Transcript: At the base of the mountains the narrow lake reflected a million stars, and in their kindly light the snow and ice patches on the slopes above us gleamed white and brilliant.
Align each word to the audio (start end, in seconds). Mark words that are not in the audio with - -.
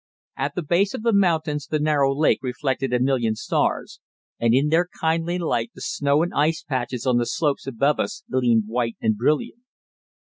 At 0.35 0.55
the 0.55 0.63
base 0.63 0.95
of 0.95 1.03
the 1.03 1.13
mountains 1.13 1.67
the 1.67 1.77
narrow 1.79 2.11
lake 2.11 2.39
reflected 2.41 2.91
a 2.91 2.99
million 2.99 3.35
stars, 3.35 3.99
and 4.39 4.51
in 4.51 4.69
their 4.69 4.87
kindly 4.99 5.37
light 5.37 5.69
the 5.75 5.81
snow 5.81 6.23
and 6.23 6.33
ice 6.33 6.63
patches 6.67 7.05
on 7.05 7.17
the 7.17 7.27
slopes 7.27 7.67
above 7.67 7.99
us 7.99 8.23
gleamed 8.27 8.63
white 8.65 8.97
and 8.99 9.15
brilliant. 9.15 9.61